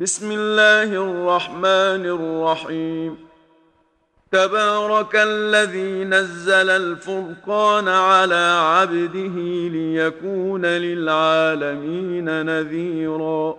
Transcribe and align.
بسم 0.00 0.32
الله 0.32 0.82
الرحمن 0.82 2.06
الرحيم. 2.06 3.18
تبارك 4.32 5.16
الذي 5.16 6.04
نزل 6.04 6.70
الفرقان 6.70 7.88
على 7.88 8.58
عبده 8.60 9.36
ليكون 9.68 10.66
للعالمين 10.66 12.46
نذيرا. 12.46 13.58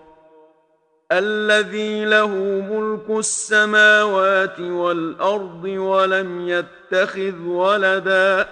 الذي 1.12 2.06
له 2.06 2.28
ملك 2.72 3.20
السماوات 3.20 4.60
والأرض 4.60 5.64
ولم 5.64 6.50
يتخذ 6.50 7.42
ولدا. 7.46 8.48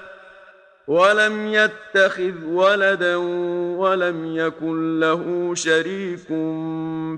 ولم 0.87 1.47
يتخذ 1.47 2.45
ولدا 2.45 3.15
ولم 3.77 4.35
يكن 4.35 4.99
له 4.99 5.51
شريك 5.55 6.27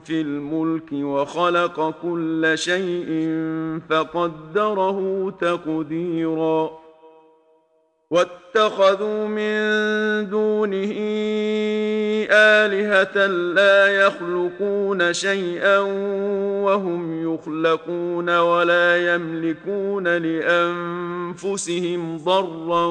في 0.05 0.21
الملك 0.21 0.91
وخلق 0.91 1.89
كل 2.01 2.51
شيء 2.55 3.29
فقدره 3.89 5.29
تقديرا. 5.41 6.84
واتخذوا 8.11 9.27
من 9.27 9.55
دونه 10.29 10.93
آلهة 12.31 13.27
لا 13.27 13.87
يخلقون 13.87 15.13
شيئا 15.13 15.77
وهم 16.65 17.33
يخلقون 17.33 18.37
ولا 18.37 19.15
يملكون 19.15 20.17
لأنفسهم 20.17 22.17
ضرا 22.17 22.85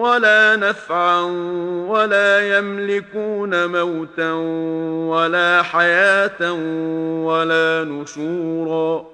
ولا 0.00 0.56
نفعا 0.56 1.20
ولا 1.88 2.58
يملكون 2.58 3.66
موتا 3.66 4.32
ولا 5.12 5.62
حياة 5.62 6.52
ولا 7.22 7.84
نشورا 7.84 9.13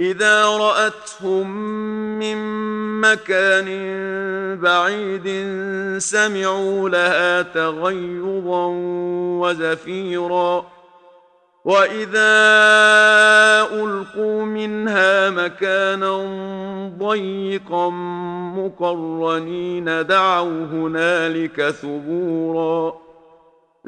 إذا 0.00 0.46
رأتهم 0.46 1.50
من 2.18 2.38
مكان 3.00 3.68
بعيد 4.60 5.28
سمعوا 5.98 6.88
لها 6.88 7.42
تغيظا 7.42 8.66
وزفيرا. 9.40 10.66
وإذا 11.64 12.38
ألقوا 13.72 14.42
منها 14.42 15.30
مكانا 15.30 16.16
ضيقا 16.98 17.90
مقرنين 18.56 20.06
دعوا 20.06 20.64
هنالك 20.64 21.70
ثبورا. 21.70 23.07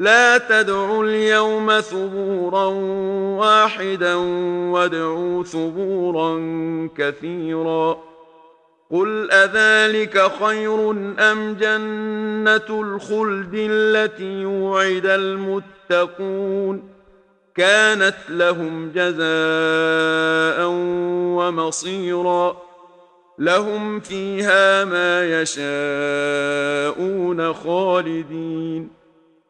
لا 0.00 0.38
تدعوا 0.38 1.04
اليوم 1.04 1.80
ثبورا 1.80 2.64
واحدا 3.38 4.14
وادعوا 4.70 5.44
ثبورا 5.44 6.38
كثيرا. 6.96 7.98
قل 8.90 9.30
أذلك 9.30 10.32
خير 10.44 10.90
أم 11.18 11.56
جنة 11.60 12.80
الخلد 12.80 13.54
التي 13.54 14.42
يوعد 14.42 15.06
المتقون؟ 15.06 16.82
كانت 17.54 18.16
لهم 18.28 18.92
جزاء 18.94 20.68
ومصيرا. 21.36 22.56
لهم 23.38 24.00
فيها 24.00 24.84
ما 24.84 25.42
يشاءون 25.42 27.52
خالدين. 27.52 28.99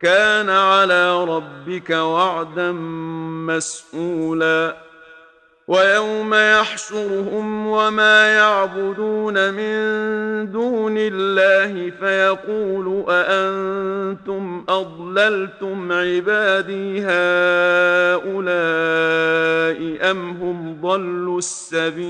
كان 0.02 0.50
على 0.50 1.24
ربك 1.24 1.90
وعدا 1.90 2.72
مسئولا 3.46 4.76
ويوم 5.68 6.34
يحشرهم 6.34 7.66
وما 7.66 8.32
يعبدون 8.34 9.54
من 9.54 9.72
دون 10.52 10.94
الله 10.98 11.90
فيقول 11.90 13.04
أأنتم 13.08 14.64
أضللتم 14.68 15.92
عبادي 15.92 17.00
هؤلاء 17.00 18.40
أم 20.10 20.30
هم 20.30 20.80
ضلوا 20.82 21.38
السبيل 21.38 22.09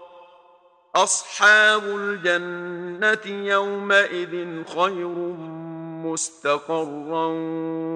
أصحاب 0.95 1.83
الجنة 1.85 3.45
يومئذ 3.47 4.63
خير 4.75 5.35
مستقرا 6.05 7.27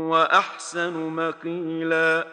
وأحسن 0.10 0.94
مقيلا 0.94 2.28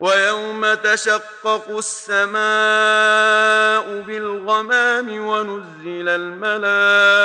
ويوم 0.00 0.74
تشقق 0.74 1.76
السماء 1.76 2.42
بالغمام 4.00 5.26
ونزل 5.26 6.08
الملائكة 6.08 7.20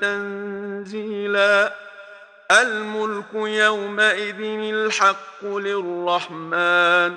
تنزيلا 0.00 1.72
الملك 2.50 3.34
يومئذ 3.34 4.40
الحق 4.74 5.44
للرحمن 5.44 7.16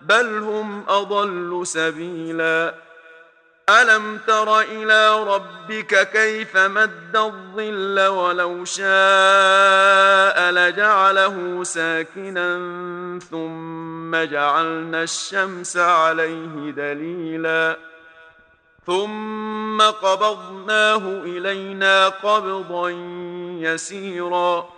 بل 0.00 0.38
هم 0.38 0.84
أضل 0.88 1.66
سبيلا. 1.66 2.74
ألم 3.70 4.18
تر 4.26 4.60
إلى 4.60 5.22
ربك 5.22 6.10
كيف 6.10 6.56
مد 6.56 7.16
الظل 7.16 8.06
ولو 8.06 8.64
شاء 8.64 10.50
لجعله 10.50 11.64
ساكنا 11.64 12.58
ثم 13.30 14.16
جعلنا 14.16 15.02
الشمس 15.02 15.76
عليه 15.76 16.70
دليلاً. 16.70 17.76
ثم 18.86 19.82
قبضناه 19.82 21.02
إلينا 21.24 22.08
قبضا 22.08 22.90
يسيرا. 23.60 24.77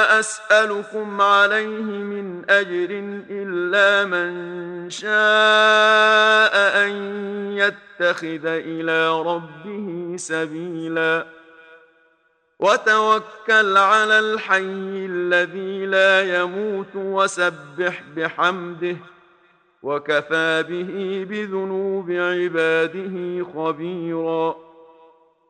اسالكم 0.31 1.21
عليه 1.21 1.83
من 1.83 2.49
أجر 2.49 2.89
إلا 3.29 4.05
من 4.05 4.89
شاء 4.89 6.55
أن 6.85 6.91
يتخذ 7.57 8.45
إلى 8.45 9.21
ربه 9.21 10.13
سبيلا. 10.17 11.25
وتوكل 12.59 13.77
على 13.77 14.19
الحي 14.19 15.05
الذي 15.09 15.85
لا 15.85 16.41
يموت 16.41 16.95
وسبح 16.95 18.03
بحمده 18.15 18.97
وكفى 19.83 20.63
به 20.69 21.25
بذنوب 21.29 22.11
عباده 22.11 23.45
خبيرا. 23.55 24.70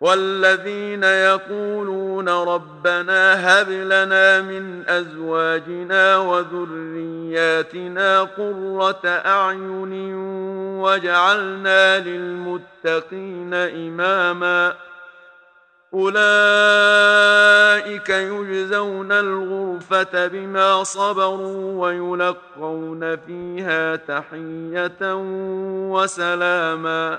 والذين 0.00 1.04
يقولون 1.04 2.28
ربنا 2.28 3.34
هب 3.60 3.70
لنا 3.70 4.40
من 4.40 4.88
أزواجنا 4.88 6.16
وذرياتنا 6.16 8.20
قرة 8.20 9.00
أعين 9.04 10.14
واجعلنا 10.80 11.98
للمتقين 11.98 13.54
إماما 13.54 14.74
أولئك 15.94 16.18
يجزون 18.08 19.12
الغرفة 19.12 20.26
بما 20.26 20.84
صبروا 20.84 21.86
ويلقون 21.86 23.16
فيها 23.16 23.96
تحية 23.96 25.14
وسلاما 25.92 27.18